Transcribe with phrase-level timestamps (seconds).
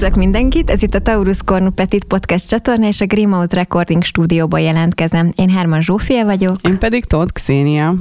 [0.00, 4.60] Üdvözlök mindenkit, ez itt a Taurus Cornu Petit Podcast csatorna, és a Greenmouth Recording stúdióban
[4.60, 5.32] jelentkezem.
[5.34, 6.56] Én Herman Zsófia vagyok.
[6.68, 7.94] Én pedig Tóth Xénia.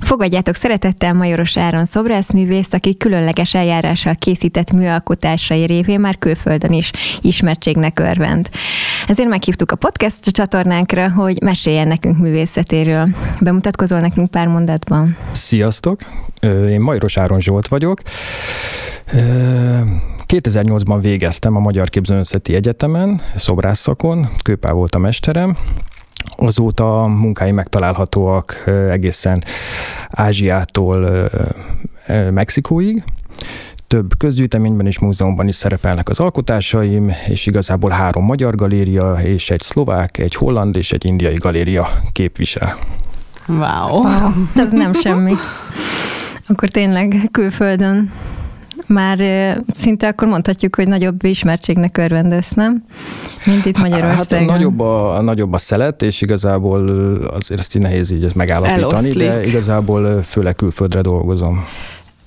[0.00, 6.90] Fogadjátok szeretettel Majoros Áron szobrászművészt, aki különleges eljárással készített műalkotásai révén már külföldön is
[7.20, 8.48] ismertségnek örvend.
[9.08, 13.08] Ezért meghívtuk a podcast csatornánkra, hogy meséljen nekünk művészetéről.
[13.40, 15.16] Bemutatkozol nekünk pár mondatban?
[15.32, 16.00] Sziasztok!
[16.68, 18.00] Én Majoros Áron Zsolt vagyok.
[20.28, 25.56] 2008-ban végeztem a Magyar Képzőművészeti Egyetemen, szobrászszakon, Kőpál volt a mesterem,
[26.36, 29.44] Azóta a munkái megtalálhatóak egészen
[30.10, 31.30] Ázsiától
[32.30, 33.04] Mexikóig.
[33.86, 39.60] Több közgyűjteményben és múzeumban is szerepelnek az alkotásaim, és igazából három magyar galéria, és egy
[39.60, 42.78] szlovák, egy holland és egy indiai galéria képvisel.
[43.48, 43.88] Wow.
[43.88, 44.30] wow
[44.64, 45.32] ez nem semmi.
[46.46, 48.12] Akkor tényleg külföldön
[48.86, 49.18] már
[49.72, 52.84] szinte akkor mondhatjuk, hogy nagyobb ismertségnek örvendesz, nem?
[53.44, 54.48] Mint itt Magyarországon.
[54.48, 59.18] Hát nagyobb a, nagyobb a szelet, és igazából azért ezt így nehéz így megállapítani, Eloszlik.
[59.18, 61.64] de igazából főleg külföldre dolgozom.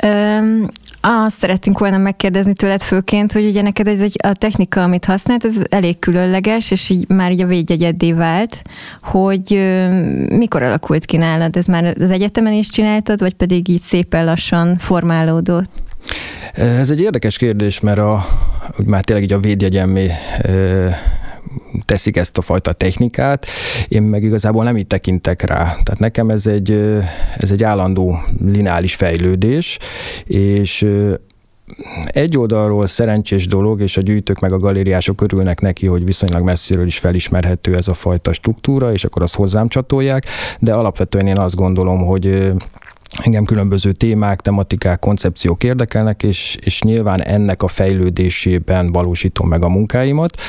[0.04, 0.70] Öm,
[1.02, 5.46] azt szeretnénk volna megkérdezni tőled főként, hogy ugye neked ez egy, a technika, amit használt,
[5.46, 8.62] ez elég különleges, és így már így a védjegyeddé vált,
[9.04, 9.88] hogy ö,
[10.36, 11.56] mikor alakult ki nálad?
[11.56, 15.72] Ez már az egyetemen is csináltad, vagy pedig így szépen lassan formálódott?
[16.54, 18.26] Ez egy érdekes kérdés, mert a,
[18.80, 20.12] úgy már tényleg így a védjegyemmé
[21.86, 23.46] teszik ezt a fajta technikát,
[23.88, 25.64] én meg igazából nem így tekintek rá.
[25.64, 26.72] Tehát nekem ez egy,
[27.38, 29.78] ez egy állandó lineális fejlődés,
[30.26, 30.88] és
[32.06, 36.86] egy oldalról szerencsés dolog, és a gyűjtők meg a galériások örülnek neki, hogy viszonylag messziről
[36.86, 40.26] is felismerhető ez a fajta struktúra, és akkor azt hozzám csatolják,
[40.60, 42.52] de alapvetően én azt gondolom, hogy
[43.18, 49.70] Engem különböző témák, tematikák, koncepciók érdekelnek, és, és nyilván ennek a fejlődésében valósítom meg a
[49.70, 50.42] munkáimat.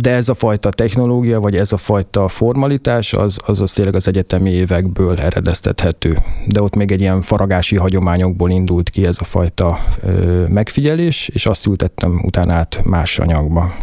[0.00, 4.08] De ez a fajta technológia, vagy ez a fajta formalitás, az, az, az tényleg az
[4.08, 6.18] egyetemi évekből eredeztethető.
[6.46, 9.78] De ott még egy ilyen faragási hagyományokból indult ki ez a fajta
[10.48, 13.74] megfigyelés, és azt ültettem utána át más anyagba.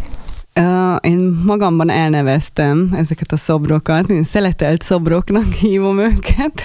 [1.00, 6.62] Én magamban elneveztem ezeket a szobrokat, én szeletelt szobroknak hívom őket,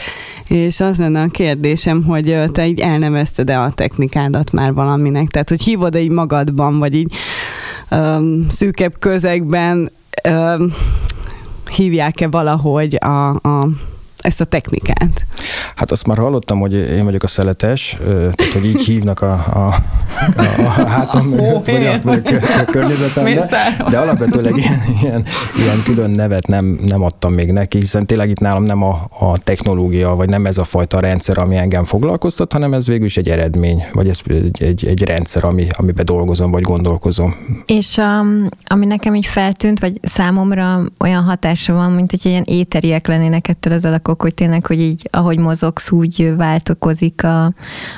[0.48, 5.62] és az lenne a kérdésem, hogy te így elnevezted-e a technikádat már valaminek, tehát hogy
[5.62, 7.14] hívod-e így magadban, vagy így
[7.92, 9.92] um, szűkebb közegben
[10.30, 10.74] um,
[11.76, 13.68] hívják-e valahogy a, a,
[14.18, 15.26] ezt a technikát?
[15.76, 19.76] Hát azt már hallottam, hogy én vagyok a szeletes, tehát hogy így hívnak a, a,
[20.38, 23.48] a, a hátam mögött, vagy a, a környezetemben,
[23.90, 25.24] de alapvetőleg ilyen, ilyen,
[25.58, 29.38] ilyen külön nevet nem, nem adtam még neki, hiszen tényleg itt nálam nem a, a
[29.38, 33.30] technológia, vagy nem ez a fajta rendszer, ami engem foglalkoztat, hanem ez végül is egy
[33.30, 37.36] eredmény, vagy ez egy, egy, egy rendszer, ami, amiben dolgozom, vagy gondolkozom.
[37.66, 43.08] És um, ami nekem így feltűnt, vagy számomra olyan hatása van, mint hogy ilyen éteriek
[43.08, 47.46] lennének ettől az alakok, hogy tényleg, hogy így ahogy mozog, mozogsz, úgy változik a,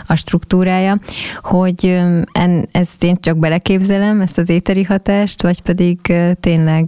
[0.08, 1.00] a struktúrája,
[1.42, 2.02] hogy
[2.32, 6.00] en, ezt én csak beleképzelem, ezt az éteri hatást, vagy pedig
[6.40, 6.88] tényleg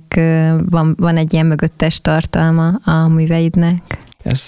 [0.70, 3.98] van, van egy ilyen mögöttes tartalma a műveidnek?
[4.24, 4.48] Ez,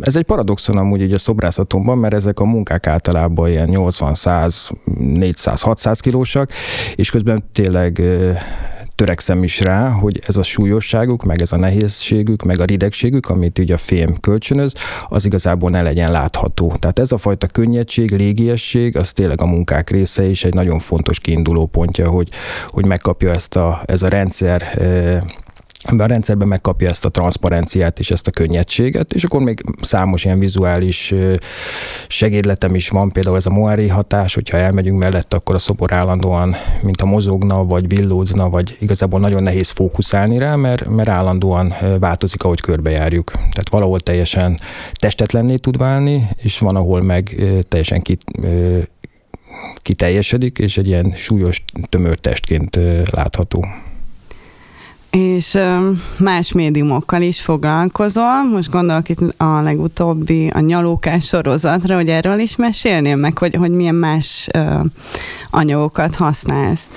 [0.00, 4.70] ez egy paradoxon amúgy így a szobrászatomban, mert ezek a munkák általában ilyen 80, 100,
[4.98, 6.50] 400, 600 kilósak,
[6.94, 8.02] és közben tényleg
[8.96, 13.58] törekszem is rá, hogy ez a súlyosságuk, meg ez a nehézségük, meg a ridegségük, amit
[13.58, 14.74] ugye a fém kölcsönöz,
[15.08, 16.74] az igazából ne legyen látható.
[16.78, 21.20] Tehát ez a fajta könnyedség, légiesség, az tényleg a munkák része, és egy nagyon fontos
[21.20, 22.28] kiinduló pontja, hogy,
[22.66, 24.62] hogy megkapja ezt a, ez a rendszer
[25.92, 30.24] de a rendszerben megkapja ezt a transzparenciát és ezt a könnyedséget, és akkor még számos
[30.24, 31.14] ilyen vizuális
[32.08, 36.56] segédletem is van, például ez a moári hatás, hogyha elmegyünk mellett, akkor a szobor állandóan,
[36.82, 42.42] mint a mozogna, vagy villózna, vagy igazából nagyon nehéz fókuszálni rá, mert, mert állandóan változik,
[42.42, 43.30] ahogy körbejárjuk.
[43.30, 44.60] Tehát valahol teljesen
[44.92, 47.34] testetlenné tud válni, és van, ahol meg
[47.68, 48.24] teljesen kit,
[49.82, 52.78] kiteljesedik, és egy ilyen súlyos tömör testként
[53.10, 53.66] látható
[55.16, 55.58] és
[56.18, 58.44] más médiumokkal is foglalkozol.
[58.52, 63.70] Most gondolok itt a legutóbbi, a nyalókás sorozatra, hogy erről is mesélnél meg, hogy, hogy
[63.70, 64.48] milyen más
[65.50, 66.88] anyagokat használsz.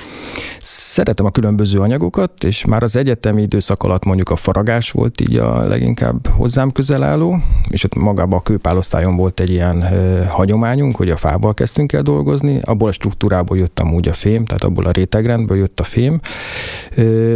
[0.61, 5.35] Szeretem a különböző anyagokat, és már az egyetemi időszak alatt mondjuk a faragás volt így
[5.35, 7.37] a leginkább hozzám közel álló,
[7.69, 9.83] és ott magában a kőpálosztályon volt egy ilyen
[10.27, 14.63] hagyományunk, hogy a fával kezdtünk el dolgozni, abból a struktúrából jött amúgy a fém, tehát
[14.63, 16.19] abból a rétegrendből jött a fém.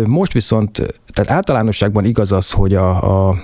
[0.07, 0.72] Most viszont,
[1.13, 3.35] tehát általánosságban igaz az, hogy a, a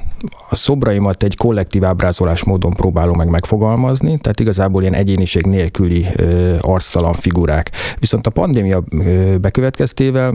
[0.50, 6.56] a szobraimat egy kollektív ábrázolás módon próbálom meg megfogalmazni, tehát igazából ilyen egyéniség nélküli ö,
[6.62, 7.72] arctalan figurák.
[8.00, 10.34] Viszont a pandémia ö, bekövetkeztével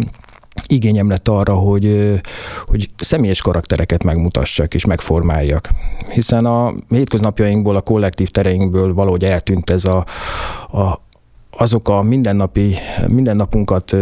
[0.66, 2.20] igényem lett arra, hogy,
[2.64, 5.68] hogy személyes karaktereket megmutassak és megformáljak.
[6.12, 10.04] Hiszen a hétköznapjainkból, a kollektív tereinkből valahogy eltűnt ez a,
[10.72, 11.02] a,
[11.56, 12.74] azok a mindennapi,
[13.08, 13.96] mindennapunkat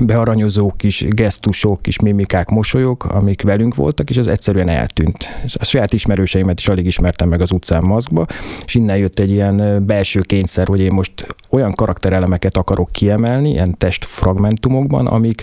[0.00, 5.40] bearanyozó kis gesztusok, kis mimikák, mosolyok, amik velünk voltak, és ez egyszerűen eltűnt.
[5.54, 8.26] A saját ismerőseimet is alig ismertem meg az utcán maszkba,
[8.64, 13.78] és innen jött egy ilyen belső kényszer, hogy én most olyan karakterelemeket akarok kiemelni, ilyen
[13.78, 15.42] testfragmentumokban, amik,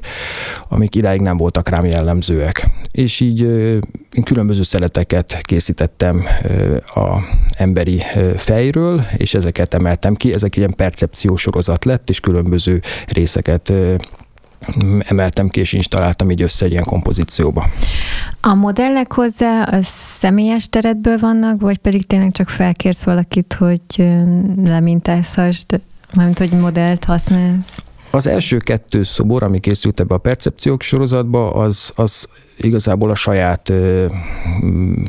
[0.70, 2.68] amik idáig nem voltak rám jellemzőek.
[2.92, 3.42] És így
[4.12, 6.24] én különböző szeleteket készítettem
[6.86, 7.22] a
[7.58, 8.02] emberi
[8.36, 10.34] fejről, és ezeket emeltem ki.
[10.34, 13.74] Ezek ilyen percepciós sorozat lett, és különböző részeket
[15.00, 17.66] emeltem ki és installáltam így össze egy ilyen kompozícióba.
[18.42, 19.80] A modellek hozzá a
[20.20, 23.82] személyes teredből vannak, vagy pedig tényleg csak felkérsz valakit, hogy
[24.64, 25.82] lemintázhassd,
[26.14, 27.86] mármint hogy modellt használsz?
[28.16, 32.28] Az első kettő szobor, ami készült ebbe a percepciók sorozatba, az, az
[32.58, 33.74] igazából a saját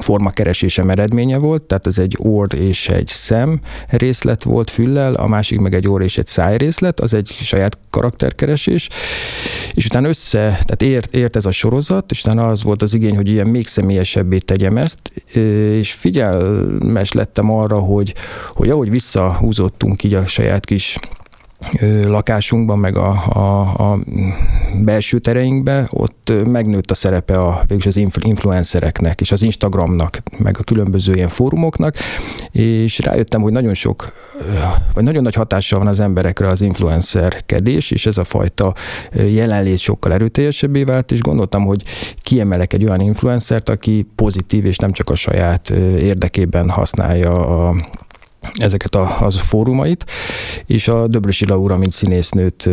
[0.00, 5.58] formakeresésem eredménye volt, tehát ez egy orr és egy szem részlet volt füllel, a másik
[5.58, 8.88] meg egy orr és egy száj részlet, az egy saját karakterkeresés,
[9.74, 13.16] és utána össze, tehát ért, ért ez a sorozat, és utána az volt az igény,
[13.16, 14.98] hogy ilyen még személyesebbé tegyem ezt,
[15.78, 18.14] és figyelmes lettem arra, hogy,
[18.54, 20.98] hogy ahogy visszahúzottunk így a saját kis
[22.06, 23.60] lakásunkban, meg a, a,
[23.90, 23.98] a
[24.84, 30.62] belső tereinkbe, ott megnőtt a szerepe a, végülis az influencereknek, és az Instagramnak, meg a
[30.62, 31.94] különböző ilyen fórumoknak,
[32.50, 34.12] és rájöttem, hogy nagyon sok,
[34.94, 38.74] vagy nagyon nagy hatással van az emberekre az influencerkedés, és ez a fajta
[39.12, 41.82] jelenlét sokkal erőteljesebbé vált, és gondoltam, hogy
[42.22, 47.74] kiemelek egy olyan influencert, aki pozitív, és nem csak a saját érdekében használja a
[48.54, 50.04] ezeket a, az fórumait,
[50.66, 52.68] és a Döbrösi Laura, mint színésznőt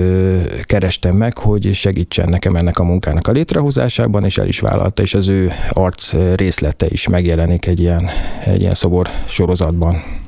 [0.63, 5.13] kerestem meg, hogy segítsen nekem ennek a munkának a létrehozásában, és el is vállalta, és
[5.13, 8.09] az ő arc részlete is megjelenik egy ilyen,
[8.45, 10.22] egy ilyen szobor sorozatban.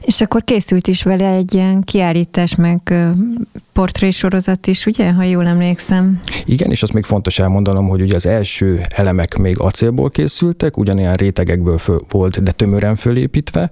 [0.00, 2.94] És akkor készült is vele egy ilyen kiállítás, meg
[3.72, 6.20] portrésorozat is, ugye, ha jól emlékszem?
[6.44, 11.14] Igen, és azt még fontos elmondanom, hogy ugye az első elemek még acélból készültek, ugyanilyen
[11.14, 13.70] rétegekből föl, volt, de tömören fölépítve,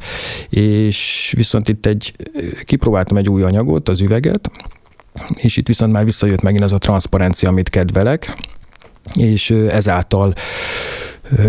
[0.49, 2.15] és viszont itt egy,
[2.65, 4.51] kipróbáltam egy új anyagot, az üveget,
[5.35, 8.37] és itt viszont már visszajött megint az a transzparencia, amit kedvelek,
[9.15, 10.33] és ezáltal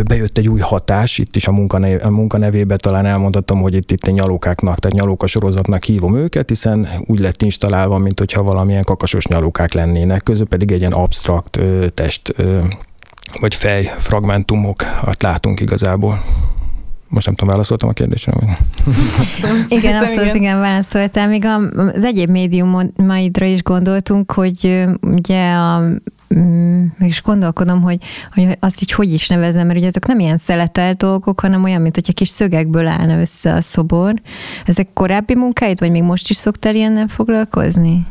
[0.08, 4.08] bejött egy új hatás, itt is a, munkanev, a munkanevébe talán elmondhatom, hogy itt, itt
[4.08, 9.26] a nyalókáknak, tehát nyalóka sorozatnak hívom őket, hiszen úgy lett installálva, mint hogyha valamilyen kakasos
[9.26, 12.60] nyalókák lennének, közül pedig egy ilyen absztrakt ö, test ö,
[13.40, 16.24] vagy fej fragmentumokat látunk igazából.
[17.10, 18.32] Most nem tudom, válaszoltam a kérdésre?
[18.32, 18.50] Vagy?
[19.78, 20.36] igen, abszolút igen.
[20.36, 21.28] igen, válaszoltál.
[21.28, 21.46] Még
[21.96, 25.82] az egyéb médiumaidra is gondoltunk, hogy ugye a
[26.36, 27.98] Mm, meg is gondolkodom, hogy,
[28.34, 31.82] hogy azt így hogy is nevezem, mert ugye ezek nem ilyen szeletelt dolgok, hanem olyan,
[31.82, 34.14] mint hogyha kis szögekből állna össze a szobor.
[34.66, 38.06] Ezek korábbi munkáid, vagy még most is szoktál ilyennel foglalkozni?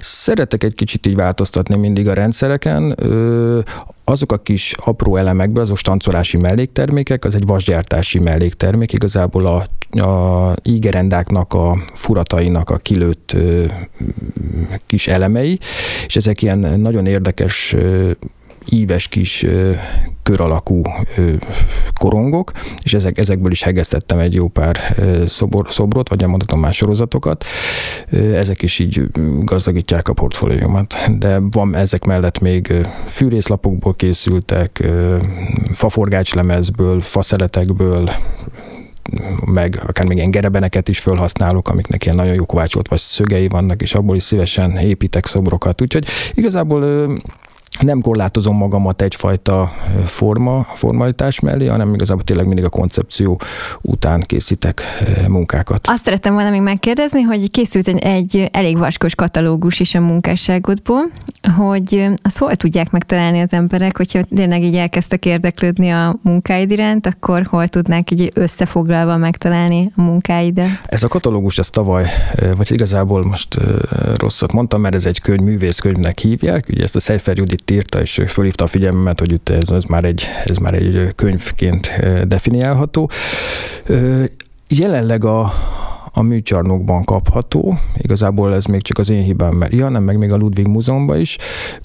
[0.00, 2.94] Szeretek egy kicsit így változtatni mindig a rendszereken.
[4.04, 10.54] Azok a kis apró elemekből, azok stancolási melléktermékek, az egy vasgyártási melléktermék, igazából a a
[10.62, 13.36] ígerendáknak, a furatainak a kilőtt
[14.86, 15.58] kis elemei,
[16.06, 17.76] és ezek ilyen nagyon érdekes
[18.70, 19.46] íves kis
[20.22, 20.82] kör alakú
[22.00, 24.94] korongok, és ezek, ezekből is hegesztettem egy jó pár
[25.26, 27.44] szobor, szobrot, vagy mondhatom más sorozatokat.
[28.10, 29.02] Ezek is így
[29.44, 30.94] gazdagítják a portfóliómat.
[31.18, 32.72] De van ezek mellett még
[33.06, 34.88] fűrészlapokból készültek,
[35.70, 38.08] faforgácslemezből, faszeletekből,
[39.44, 43.82] meg akár még ilyen gerebeneket is felhasználok, amiknek ilyen nagyon jó kovácsolt vagy szögei vannak,
[43.82, 45.80] és abból is szívesen építek szobrokat.
[45.82, 47.10] Úgyhogy igazából
[47.80, 49.72] nem korlátozom magamat egyfajta
[50.04, 53.40] forma, formalitás mellé, hanem igazából tényleg mindig a koncepció
[53.82, 54.82] után készítek
[55.28, 55.86] munkákat.
[55.86, 61.10] Azt szerettem volna még megkérdezni, hogy készült egy, egy elég vaskos katalógus is a munkásságodból,
[61.56, 67.06] hogy azt hol tudják megtalálni az emberek, hogyha tényleg így elkezdtek érdeklődni a munkáid iránt,
[67.06, 70.68] akkor hol tudnák így összefoglalva megtalálni a munkáidat?
[70.86, 72.06] Ez a katalógus, ez tavaly,
[72.56, 73.58] vagy igazából most
[74.14, 78.22] rosszat mondtam, mert ez egy könyv, művészkönyvnek hívják, ugye ezt a Seifer Judit írta, és
[78.26, 81.90] fölhívta a figyelmemet, hogy itt ez, ez, már egy, ez már egy könyvként
[82.26, 83.10] definiálható.
[84.68, 85.52] Jelenleg a,
[86.12, 87.78] a műcsarnokban kapható.
[87.96, 91.20] Igazából ez még csak az én hibám, mert ja, nem, meg még a Ludwig Múzeumban
[91.20, 91.36] is,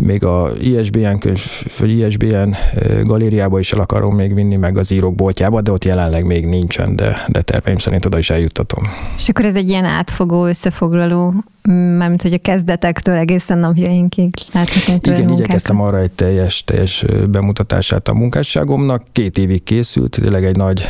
[0.04, 1.42] még a ISBN könyv,
[1.78, 2.56] vagy ISBN
[3.04, 6.96] galériába is el akarom még vinni, meg az írók boltjába, de ott jelenleg még nincsen,
[6.96, 8.84] de, de terveim szerint oda is eljuttatom.
[9.18, 11.34] És akkor ez egy ilyen átfogó, összefoglaló
[11.72, 15.40] mármint hogy a kezdetektől egészen napjainkig láthatunk Igen, munkákat.
[15.40, 19.04] igyekeztem arra egy teljes, teljes bemutatását a munkásságomnak.
[19.12, 20.86] Két évig készült, tényleg egy nagy,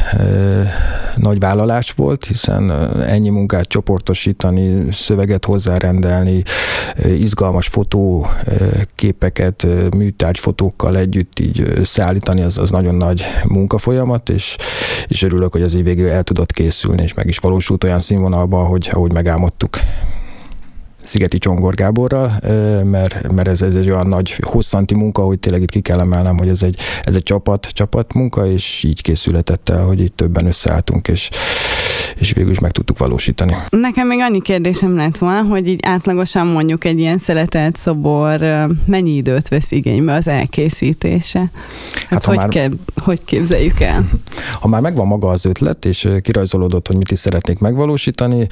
[1.16, 6.44] nagy vállalás volt, hiszen ennyi munkát csoportosítani, szöveget hozzárendelni,
[7.04, 14.56] izgalmas fotóképeket, műtárgyfotókkal együtt így szállítani, az, az nagyon nagy munkafolyamat, és,
[15.08, 18.66] és örülök, hogy az év végül el tudott készülni, és meg is valósult olyan színvonalban,
[18.66, 19.80] hogy ahogy megálmodtuk.
[21.04, 22.40] Szigeti Csongor Gáborral,
[22.84, 26.38] mert, mert ez, ez egy olyan nagy hosszanti munka, hogy tényleg itt ki kell emelnem,
[26.38, 30.46] hogy ez egy, ez egy csapat, csapat munka, és így készületett el, hogy itt többen
[30.46, 31.30] összeálltunk, és,
[32.16, 33.56] és végül is meg tudtuk valósítani.
[33.70, 38.40] Nekem még annyi kérdésem lett volna, hogy így átlagosan mondjuk egy ilyen szeletelt szobor
[38.86, 41.40] mennyi időt vesz igénybe az elkészítése?
[41.40, 44.10] Hát, hát hogy, már, kell, hogy képzeljük el?
[44.60, 48.48] Ha már megvan maga az ötlet, és kirajzolódott, hogy mit is szeretnék megvalósítani,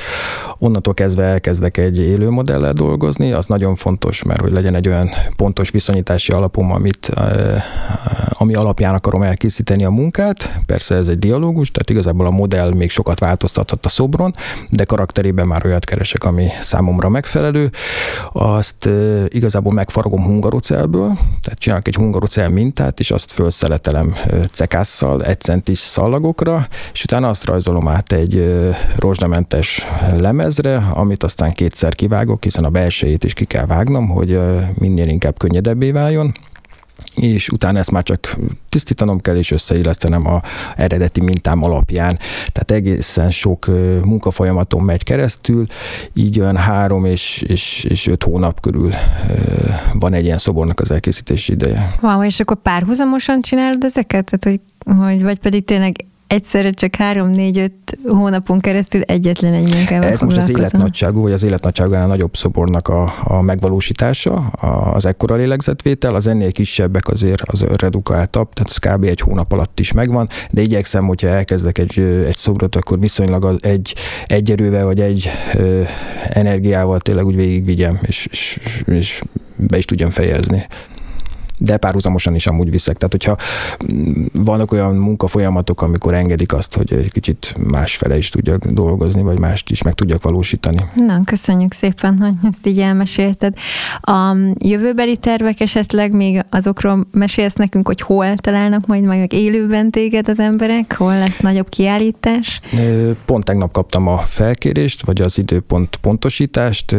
[0.57, 5.09] onnantól kezdve elkezdek egy élő modellel dolgozni, az nagyon fontos, mert hogy legyen egy olyan
[5.35, 7.11] pontos viszonyítási alapom, amit,
[8.29, 10.59] ami alapján akarom elkészíteni a munkát.
[10.65, 13.19] Persze ez egy dialógus, tehát igazából a modell még sokat
[13.55, 14.31] változtathat a szobron,
[14.69, 17.69] de karakterében már olyat keresek, ami számomra megfelelő.
[18.31, 18.89] Azt
[19.27, 24.15] igazából megfaragom hungarocelből, tehát csinálok egy hungarocel mintát, és azt felszeletelem
[24.51, 28.63] cekásszal, egy centis szallagokra, és utána azt rajzolom át egy
[28.95, 34.39] rozsdamentes lemezre, amit aztán kétszer kivágok, vágok, hiszen a belsejét is ki kell vágnom, hogy
[34.73, 36.33] minél inkább könnyedebbé váljon
[37.15, 38.37] és utána ezt már csak
[38.69, 40.41] tisztítanom kell, és összeillesztenem a
[40.75, 42.17] eredeti mintám alapján.
[42.51, 43.65] Tehát egészen sok
[44.03, 45.65] munkafolyamaton megy keresztül,
[46.13, 48.91] így olyan három és, és, és öt hónap körül
[49.93, 51.95] van egy ilyen szobornak az elkészítési ideje.
[52.01, 54.31] Wow, és akkor párhuzamosan csinálod ezeket?
[54.31, 60.21] Tehát, hogy, hogy vagy pedig tényleg egyszerre csak három-négy-öt hónapon keresztül egyetlen egy munkával Ez
[60.21, 64.35] most az életnagyságú, vagy az életnagyságánál nagyobb szobornak a, a megvalósítása,
[64.93, 69.03] az ekkora lélegzetvétel, az ennél kisebbek azért az redukáltabb, tehát ez kb.
[69.03, 73.95] egy hónap alatt is megvan, de igyekszem, hogyha elkezdek egy, egy szobrot, akkor viszonylag egy,
[74.25, 75.83] egy erővel, vagy egy ö,
[76.29, 79.21] energiával tényleg úgy végigvigyem, és, és, és
[79.55, 80.67] be is tudjam fejezni
[81.63, 82.97] de párhuzamosan is amúgy viszek.
[82.97, 83.35] Tehát, hogyha
[84.33, 89.69] vannak olyan munkafolyamatok, amikor engedik azt, hogy egy kicsit másfele is tudjak dolgozni, vagy mást
[89.69, 90.77] is meg tudjak valósítani.
[90.95, 93.55] Na, köszönjük szépen, hogy ezt így elmesélted.
[94.01, 100.27] A jövőbeli tervek esetleg még azokról mesélsz nekünk, hogy hol találnak majd meg élőben téged
[100.27, 102.59] az emberek, hol lesz nagyobb kiállítás?
[103.25, 106.95] Pont tegnap kaptam a felkérést, vagy az időpont pontosítást.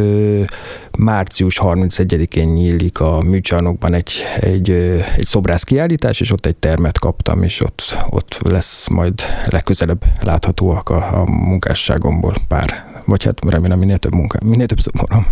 [0.98, 4.12] Március 31-én nyílik a műcsarnokban egy,
[4.52, 10.04] egy egy, szobrász kiállítás, és ott egy termet kaptam, és ott, ott lesz majd legközelebb
[10.22, 15.26] láthatóak a, a munkásságomból pár vagy hát remélem minél több munka, minél több szoborom.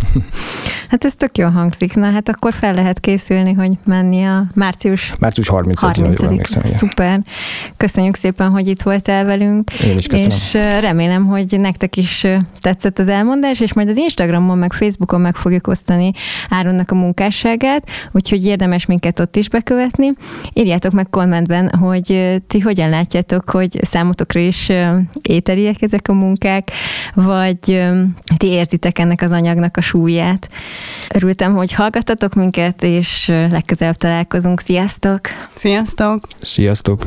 [0.89, 1.95] Hát ez tök jól hangzik.
[1.95, 5.13] Na hát akkor fel lehet készülni, hogy menni a március...
[5.19, 6.63] Március 30 30 jól emlékszem.
[6.65, 7.21] Szuper.
[7.77, 9.73] Köszönjük szépen, hogy itt voltál velünk.
[9.73, 10.37] Én is köszönöm.
[10.37, 12.25] És remélem, hogy nektek is
[12.59, 16.11] tetszett az elmondás, és majd az Instagramon, meg Facebookon meg fogjuk osztani
[16.49, 20.13] Áronnak a munkásságát, úgyhogy érdemes minket ott is bekövetni.
[20.53, 24.71] Írjátok meg kommentben, hogy ti hogyan látjátok, hogy számotokra is
[25.21, 26.71] éteriek ezek a munkák,
[27.13, 30.49] vagy hogy ti érzitek ennek az anyagnak a súlyát.
[31.13, 34.59] Örültem, hogy hallgattatok minket, és legközelebb találkozunk.
[34.59, 35.21] Sziasztok!
[35.53, 36.27] Sziasztok!
[36.41, 37.03] Sziasztok!